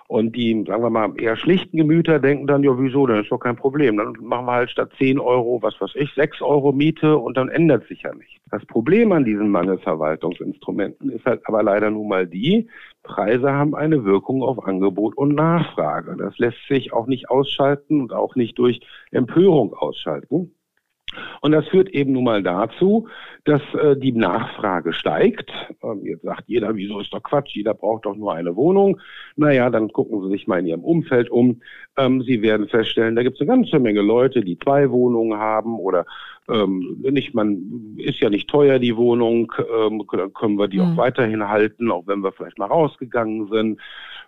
[0.07, 3.39] Und die, sagen wir mal, eher schlichten Gemüter denken dann, ja, wieso, dann ist doch
[3.39, 3.97] kein Problem.
[3.97, 7.49] Dann machen wir halt statt 10 Euro, was weiß ich, 6 Euro Miete und dann
[7.49, 8.41] ändert sich ja nichts.
[8.51, 12.69] Das Problem an diesen Mangelverwaltungsinstrumenten ist halt aber leider nun mal die,
[13.01, 16.15] Preise haben eine Wirkung auf Angebot und Nachfrage.
[16.17, 20.53] Das lässt sich auch nicht ausschalten und auch nicht durch Empörung ausschalten.
[21.41, 23.07] Und das führt eben nun mal dazu,
[23.45, 25.51] dass äh, die Nachfrage steigt.
[25.83, 28.99] Ähm, jetzt sagt jeder, wieso ist doch Quatsch, jeder braucht doch nur eine Wohnung.
[29.35, 31.61] Naja, dann gucken Sie sich mal in Ihrem Umfeld um.
[31.97, 35.77] Ähm, Sie werden feststellen, da gibt es eine ganze Menge Leute, die zwei Wohnungen haben
[35.77, 36.05] oder
[36.49, 40.93] ähm, nicht, man ist ja nicht teuer, die Wohnung, ähm, können wir die mhm.
[40.93, 43.79] auch weiterhin halten, auch wenn wir vielleicht mal rausgegangen sind.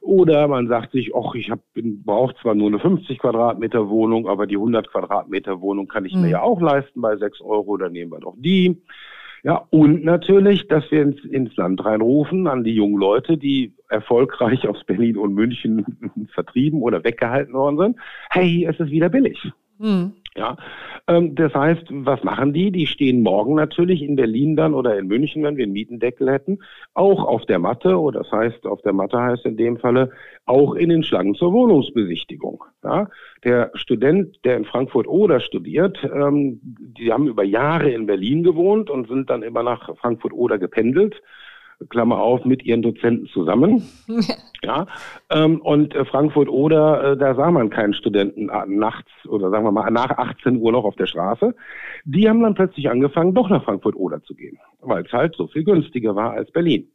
[0.06, 4.56] Oder man sagt sich, ach, ich brauche zwar nur eine 50 Quadratmeter Wohnung, aber die
[4.56, 6.22] 100 Quadratmeter Wohnung kann ich mhm.
[6.22, 8.84] mir ja auch leisten bei 6 Euro, dann nehmen wir doch die.
[9.42, 14.68] Ja, und natürlich, dass wir ins, ins Land reinrufen an die jungen Leute, die erfolgreich
[14.68, 17.98] aus Berlin und München vertrieben oder weggehalten worden sind.
[18.30, 19.40] Hey, es ist wieder billig.
[19.80, 20.14] Mhm.
[20.38, 20.58] Ja,
[21.08, 22.70] ähm, das heißt, was machen die?
[22.70, 26.60] Die stehen morgen natürlich in Berlin dann oder in München, wenn wir einen Mietendeckel hätten,
[26.94, 30.12] auch auf der Matte, oder das heißt, auf der Matte heißt in dem Falle
[30.46, 32.66] auch in den Schlangen zur Wohnungsbesichtigung.
[32.84, 33.08] Ja,
[33.46, 38.90] der Student, der in Frankfurt oder studiert, ähm, die haben über Jahre in Berlin gewohnt
[38.90, 41.22] und sind dann immer nach Frankfurt oder gependelt
[41.90, 43.84] Klammer auf, mit ihren Dozenten zusammen.
[44.64, 44.88] ja,
[45.30, 49.66] ähm, und äh, Frankfurt oder, äh, da sah man keinen Studenten äh, nachts oder sagen
[49.66, 51.56] wir mal nach 18 Uhr noch auf der Straße.
[52.06, 55.48] Die haben dann plötzlich angefangen, doch nach Frankfurt oder zu gehen, weil es halt so
[55.48, 56.88] viel günstiger war als Berlin.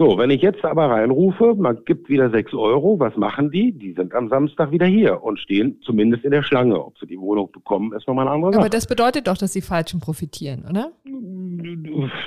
[0.00, 3.72] So, wenn ich jetzt aber reinrufe, man gibt wieder sechs Euro, was machen die?
[3.72, 6.78] Die sind am Samstag wieder hier und stehen zumindest in der Schlange.
[6.78, 8.60] Ob sie die Wohnung bekommen, ist nochmal eine andere Sache.
[8.60, 10.92] Aber das bedeutet doch, dass die Falschen profitieren, oder?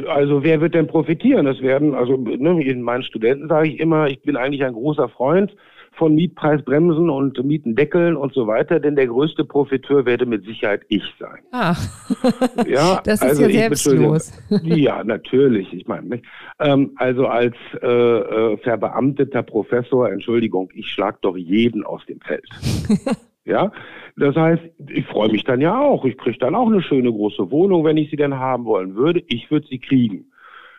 [0.10, 1.46] Also wer wird denn profitieren?
[1.46, 5.08] Das werden, also ne, in meinen Studenten sage ich immer, ich bin eigentlich ein großer
[5.08, 5.56] Freund
[5.92, 11.04] von Mietpreisbremsen und Mietendeckeln und so weiter, denn der größte Profiteur werde mit Sicherheit ich
[11.20, 11.40] sein.
[11.52, 11.76] Ah,
[12.68, 14.32] ja, das ist also ja selbstlos.
[14.64, 15.74] Ja, natürlich.
[15.74, 16.22] Ich meine,
[16.60, 22.48] ähm, also als äh, äh, verbeamteter Professor, Entschuldigung, ich schlag doch jeden aus dem Feld.
[23.44, 23.72] Ja,
[24.18, 26.06] das heißt, ich freue mich dann ja auch.
[26.06, 29.24] Ich kriege dann auch eine schöne große Wohnung, wenn ich sie denn haben wollen würde.
[29.28, 30.31] Ich würde sie kriegen.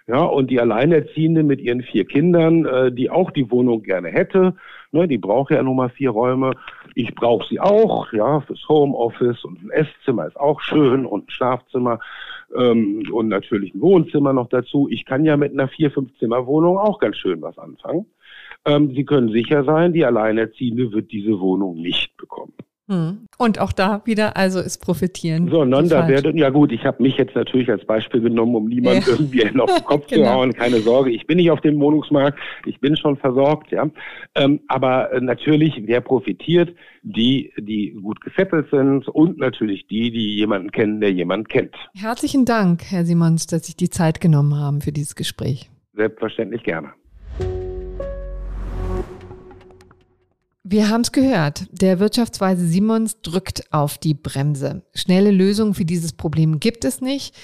[0.09, 4.57] Ja, und die Alleinerziehende mit ihren vier Kindern, äh, die auch die Wohnung gerne hätte,
[4.91, 6.53] ne, die braucht ja nur mal vier Räume.
[6.95, 11.31] Ich brauche sie auch, ja, fürs Homeoffice und ein Esszimmer ist auch schön und ein
[11.31, 12.01] Schlafzimmer
[12.57, 14.89] ähm, und natürlich ein Wohnzimmer noch dazu.
[14.91, 18.07] Ich kann ja mit einer vier, fünf Zimmer Wohnung auch ganz schön was anfangen.
[18.65, 22.55] Ähm, sie können sicher sein, die Alleinerziehende wird diese Wohnung nicht bekommen.
[22.93, 23.27] Hm.
[23.39, 25.49] Und auch da wieder, also ist profitieren.
[25.49, 29.03] Sondern da werden, ja gut, ich habe mich jetzt natürlich als Beispiel genommen, um niemanden
[29.07, 29.13] ja.
[29.13, 30.25] irgendwie auf den Kopf genau.
[30.25, 30.53] zu hauen.
[30.53, 33.89] Keine Sorge, ich bin nicht auf dem Wohnungsmarkt, ich bin schon versorgt, ja.
[34.35, 36.75] Ähm, aber äh, natürlich, wer profitiert?
[37.03, 41.75] Die, die gut gesettelt sind und natürlich die, die jemanden kennen, der jemanden kennt.
[41.95, 45.71] Herzlichen Dank, Herr Simons, dass Sie die Zeit genommen haben für dieses Gespräch.
[45.95, 46.93] Selbstverständlich gerne.
[50.65, 51.67] Wir haben es gehört.
[51.73, 54.83] Der Wirtschaftsweise Simons drückt auf die Bremse.
[54.95, 57.35] Schnelle Lösungen für dieses Problem gibt es nicht.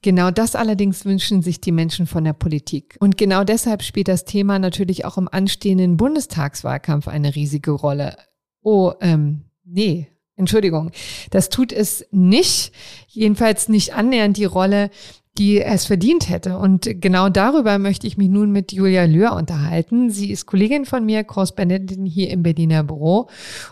[0.00, 2.96] Genau das allerdings wünschen sich die Menschen von der Politik.
[3.00, 8.16] Und genau deshalb spielt das Thema natürlich auch im anstehenden Bundestagswahlkampf eine riesige Rolle.
[8.62, 10.92] Oh, ähm, nee, Entschuldigung.
[11.30, 12.72] Das tut es nicht.
[13.08, 14.90] Jedenfalls nicht annähernd die Rolle,
[15.38, 16.58] die es verdient hätte.
[16.58, 20.10] Und genau darüber möchte ich mich nun mit Julia Löhr unterhalten.
[20.10, 23.28] Sie ist Kollegin von mir, Korrespondentin hier im Berliner Büro.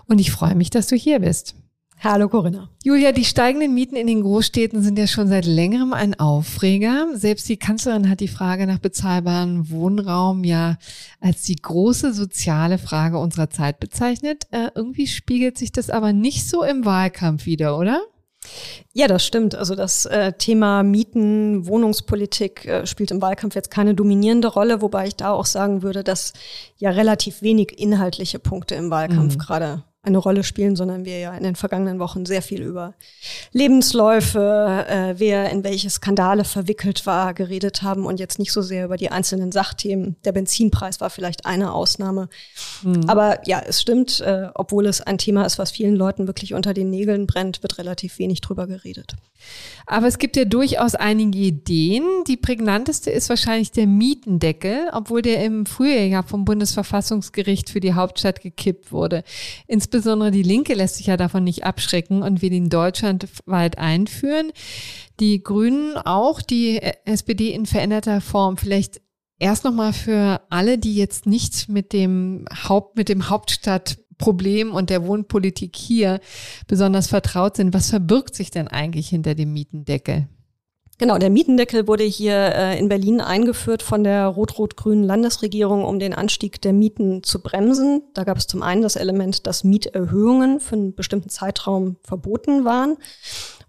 [0.07, 1.57] Und ich freue mich, dass du hier bist.
[2.01, 2.69] Hallo Corinna.
[2.85, 7.09] Julia, die steigenden Mieten in den Großstädten sind ja schon seit längerem ein Aufreger.
[7.15, 10.77] Selbst die Kanzlerin hat die Frage nach bezahlbarem Wohnraum ja
[11.21, 14.45] als die große soziale Frage unserer Zeit bezeichnet.
[14.51, 18.03] Äh, irgendwie spiegelt sich das aber nicht so im Wahlkampf wieder, oder?
[18.93, 19.55] Ja, das stimmt.
[19.55, 25.07] Also das äh, Thema Mieten, Wohnungspolitik äh, spielt im Wahlkampf jetzt keine dominierende Rolle, wobei
[25.07, 26.33] ich da auch sagen würde, dass
[26.77, 29.39] ja relativ wenig inhaltliche Punkte im Wahlkampf mhm.
[29.39, 32.95] gerade eine Rolle spielen, sondern wir ja in den vergangenen Wochen sehr viel über
[33.53, 38.85] Lebensläufe, äh, wer in welche Skandale verwickelt war, geredet haben und jetzt nicht so sehr
[38.85, 40.17] über die einzelnen Sachthemen.
[40.25, 42.29] Der Benzinpreis war vielleicht eine Ausnahme.
[42.83, 43.09] Mhm.
[43.09, 46.73] Aber ja, es stimmt, äh, obwohl es ein Thema ist, was vielen Leuten wirklich unter
[46.73, 49.17] den Nägeln brennt, wird relativ wenig drüber geredet.
[49.87, 52.05] Aber es gibt ja durchaus einige Ideen.
[52.27, 57.95] Die prägnanteste ist wahrscheinlich der Mietendeckel, obwohl der im Frühjahr ja vom Bundesverfassungsgericht für die
[57.95, 59.25] Hauptstadt gekippt wurde.
[59.67, 59.96] Insbesondere
[60.31, 64.53] die Linke lässt sich ja davon nicht abschrecken und will ihn deutschlandweit einführen.
[65.21, 68.57] Die Grünen auch, die SPD in veränderter Form.
[68.57, 69.01] Vielleicht
[69.39, 73.99] erst nochmal für alle, die jetzt nicht mit dem Haupt, mit dem Hauptstadt
[74.73, 76.21] und der Wohnpolitik hier
[76.67, 77.75] besonders vertraut sind.
[77.75, 80.29] Was verbirgt sich denn eigentlich hinter dem Mietendeckel?
[80.99, 86.15] Genau, der Mietendeckel wurde hier äh, in Berlin eingeführt von der rot-rot-grünen Landesregierung, um den
[86.15, 88.03] Anstieg der Mieten zu bremsen.
[88.15, 92.97] Da gab es zum einen das Element, dass Mieterhöhungen für einen bestimmten Zeitraum verboten waren.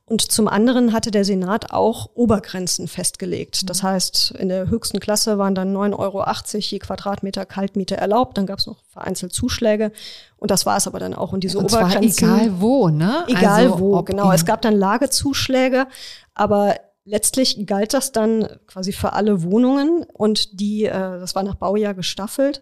[0.10, 3.70] Und zum anderen hatte der Senat auch Obergrenzen festgelegt.
[3.70, 6.26] Das heißt, in der höchsten Klasse waren dann 9,80 Euro
[6.60, 8.38] je Quadratmeter Kaltmiete erlaubt.
[8.38, 9.92] Dann gab es noch vereinzelt Zuschläge.
[10.38, 11.34] Und das war es aber dann auch.
[11.34, 12.26] Und diese und Obergrenzen.
[12.26, 13.26] Zwar egal wo, ne?
[13.28, 14.32] Egal also, wo, genau.
[14.32, 15.88] Es gab dann Lagezuschläge,
[16.34, 16.76] aber
[17.08, 21.94] letztlich galt das dann quasi für alle Wohnungen und die, äh, das war nach Baujahr
[21.94, 22.62] gestaffelt.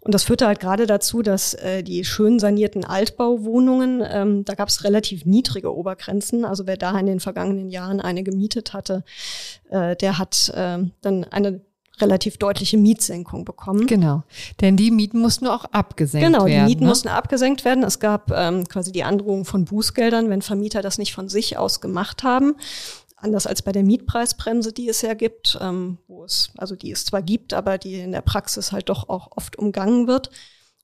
[0.00, 4.68] Und das führte halt gerade dazu, dass äh, die schön sanierten Altbauwohnungen, ähm, da gab
[4.68, 6.44] es relativ niedrige Obergrenzen.
[6.44, 9.02] Also wer da in den vergangenen Jahren eine gemietet hatte,
[9.70, 11.62] äh, der hat äh, dann eine
[12.00, 13.86] relativ deutliche Mietsenkung bekommen.
[13.86, 14.24] Genau,
[14.60, 16.50] denn die Mieten mussten auch abgesenkt genau, werden.
[16.52, 16.88] Genau, die Mieten ne?
[16.88, 17.84] mussten abgesenkt werden.
[17.84, 21.80] Es gab ähm, quasi die Androhung von Bußgeldern, wenn Vermieter das nicht von sich aus
[21.80, 22.56] gemacht haben.
[23.24, 27.06] Anders als bei der Mietpreisbremse, die es ja gibt, ähm, wo es, also die es
[27.06, 30.28] zwar gibt, aber die in der Praxis halt doch auch oft umgangen wird.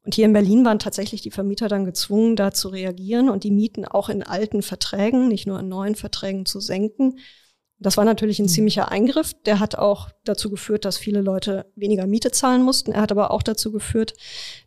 [0.06, 3.50] Und hier in Berlin waren tatsächlich die Vermieter dann gezwungen, da zu reagieren und die
[3.50, 7.18] Mieten auch in alten Verträgen, nicht nur in neuen Verträgen zu senken.
[7.78, 8.48] Das war natürlich ein mhm.
[8.48, 9.34] ziemlicher Eingriff.
[9.44, 12.92] Der hat auch dazu geführt, dass viele Leute weniger Miete zahlen mussten.
[12.92, 14.14] Er hat aber auch dazu geführt,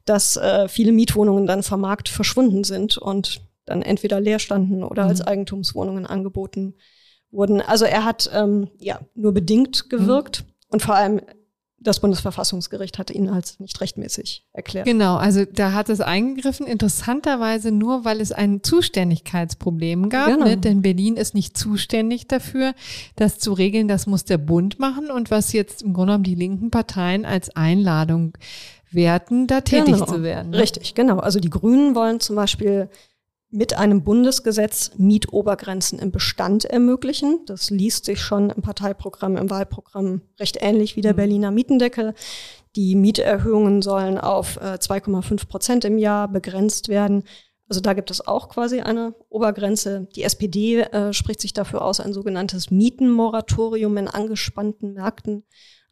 [0.05, 5.05] dass äh, viele Mietwohnungen dann vom Markt verschwunden sind und dann entweder leer standen oder
[5.05, 5.09] mhm.
[5.09, 6.75] als Eigentumswohnungen angeboten
[7.33, 7.61] wurden.
[7.61, 10.53] Also er hat ähm, ja nur bedingt gewirkt mhm.
[10.69, 11.21] und vor allem
[11.83, 14.85] das Bundesverfassungsgericht hatte ihn als nicht rechtmäßig erklärt.
[14.85, 20.45] Genau, also da hat es eingegriffen, interessanterweise nur, weil es ein Zuständigkeitsproblem gab, genau.
[20.45, 20.57] ne?
[20.57, 22.73] denn Berlin ist nicht zuständig dafür,
[23.15, 26.35] das zu regeln, das muss der Bund machen und was jetzt im Grunde genommen die
[26.35, 28.37] linken Parteien als Einladung
[28.91, 30.05] werten, da tätig genau.
[30.05, 30.51] zu werden.
[30.51, 30.59] Ne?
[30.59, 31.19] Richtig, genau.
[31.19, 32.89] Also die Grünen wollen zum Beispiel
[33.53, 37.41] mit einem Bundesgesetz Mietobergrenzen im Bestand ermöglichen.
[37.45, 41.17] Das liest sich schon im Parteiprogramm, im Wahlprogramm recht ähnlich wie der mhm.
[41.17, 42.15] Berliner Mietendeckel.
[42.75, 47.23] Die Mieterhöhungen sollen auf 2,5 äh, Prozent im Jahr begrenzt werden.
[47.69, 50.07] Also da gibt es auch quasi eine Obergrenze.
[50.15, 55.43] Die SPD äh, spricht sich dafür aus, ein sogenanntes Mietenmoratorium in angespannten Märkten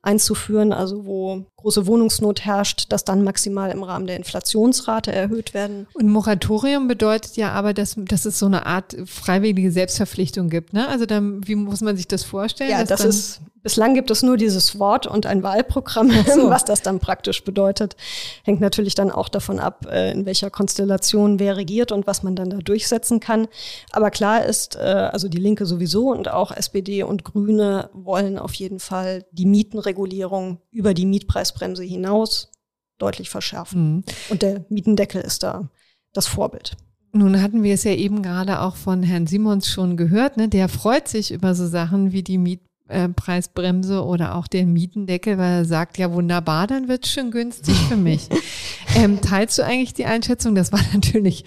[0.03, 5.87] einzuführen, also wo große Wohnungsnot herrscht, dass dann maximal im Rahmen der Inflationsrate erhöht werden.
[5.93, 10.73] Und Moratorium bedeutet ja aber, dass, dass es so eine Art freiwillige Selbstverpflichtung gibt.
[10.73, 10.87] Ne?
[10.87, 12.71] Also dann, wie muss man sich das vorstellen?
[12.71, 16.11] Ja, das ist Bislang gibt es nur dieses Wort und ein Wahlprogramm.
[16.25, 16.49] So.
[16.49, 17.95] Was das dann praktisch bedeutet,
[18.43, 22.35] hängt natürlich dann auch davon ab, äh, in welcher Konstellation wer regiert und was man
[22.35, 23.47] dann da durchsetzen kann.
[23.91, 28.53] Aber klar ist, äh, also die Linke sowieso und auch SPD und Grüne wollen auf
[28.55, 32.51] jeden Fall die Mietenregulierung über die Mietpreisbremse hinaus
[32.97, 33.97] deutlich verschärfen.
[33.97, 34.03] Mhm.
[34.29, 35.69] Und der Mietendeckel ist da
[36.13, 36.77] das Vorbild.
[37.13, 40.47] Nun hatten wir es ja eben gerade auch von Herrn Simons schon gehört, ne?
[40.47, 42.70] der freut sich über so Sachen wie die Miet äh,
[43.09, 47.75] Preisbremse oder auch den Mietendeckel, weil er sagt, ja wunderbar, dann wird es schon günstig
[47.87, 48.29] für mich.
[48.95, 51.45] ähm, teilst du eigentlich die Einschätzung, das war natürlich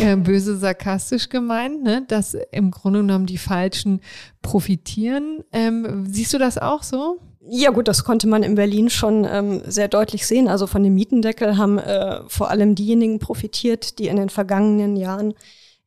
[0.00, 2.04] äh, böse sarkastisch gemeint, ne?
[2.06, 4.00] dass im Grunde genommen die Falschen
[4.42, 5.44] profitieren.
[5.52, 7.20] Ähm, siehst du das auch so?
[7.48, 10.48] Ja gut, das konnte man in Berlin schon ähm, sehr deutlich sehen.
[10.48, 15.34] Also von dem Mietendeckel haben äh, vor allem diejenigen profitiert, die in den vergangenen Jahren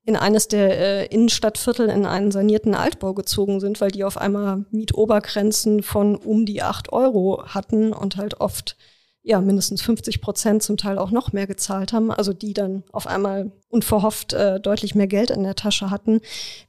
[0.10, 4.66] in eines der äh, Innenstadtviertel in einen sanierten Altbau gezogen sind, weil die auf einmal
[4.72, 8.76] Mietobergrenzen von um die acht Euro hatten und halt oft
[9.22, 13.06] ja mindestens 50 Prozent, zum Teil auch noch mehr gezahlt haben, also die dann auf
[13.06, 16.22] einmal unverhofft äh, deutlich mehr Geld in der Tasche hatten,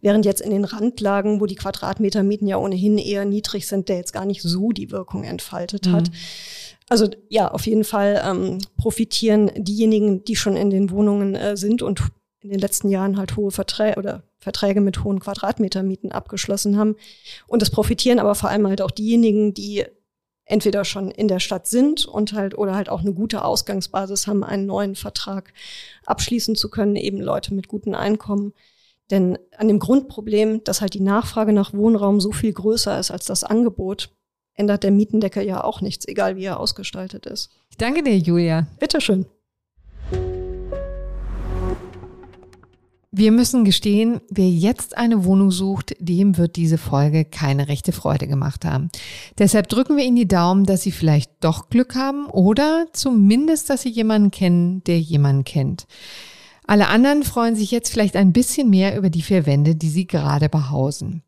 [0.02, 4.12] während jetzt in den Randlagen, wo die Quadratmetermieten ja ohnehin eher niedrig sind, der jetzt
[4.12, 5.92] gar nicht so die Wirkung entfaltet mhm.
[5.92, 6.10] hat.
[6.90, 11.80] Also ja, auf jeden Fall ähm, profitieren diejenigen, die schon in den Wohnungen äh, sind
[11.80, 12.02] und
[12.42, 16.96] in den letzten Jahren halt hohe Verträge oder Verträge mit hohen Quadratmetermieten abgeschlossen haben.
[17.46, 19.84] Und es profitieren aber vor allem halt auch diejenigen, die
[20.46, 24.42] entweder schon in der Stadt sind und halt oder halt auch eine gute Ausgangsbasis haben,
[24.42, 25.52] einen neuen Vertrag
[26.06, 28.52] abschließen zu können, eben Leute mit guten Einkommen.
[29.10, 33.26] Denn an dem Grundproblem, dass halt die Nachfrage nach Wohnraum so viel größer ist als
[33.26, 34.10] das Angebot,
[34.54, 37.50] ändert der Mietendeckel ja auch nichts, egal wie er ausgestaltet ist.
[37.70, 38.66] Ich danke dir, Julia.
[38.78, 39.26] Bitteschön.
[43.12, 48.28] Wir müssen gestehen, wer jetzt eine Wohnung sucht, dem wird diese Folge keine rechte Freude
[48.28, 48.88] gemacht haben.
[49.36, 53.82] Deshalb drücken wir Ihnen die Daumen, dass Sie vielleicht doch Glück haben oder zumindest, dass
[53.82, 55.88] Sie jemanden kennen, der jemanden kennt.
[56.68, 60.06] Alle anderen freuen sich jetzt vielleicht ein bisschen mehr über die vier Wände, die Sie
[60.06, 61.24] gerade behausen.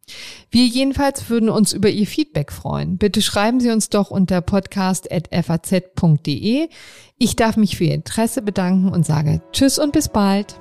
[0.52, 2.96] Wir jedenfalls würden uns über Ihr Feedback freuen.
[2.96, 6.68] Bitte schreiben Sie uns doch unter podcast.faz.de.
[7.18, 10.60] Ich darf mich für Ihr Interesse bedanken und sage Tschüss und bis bald.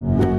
[0.00, 0.37] you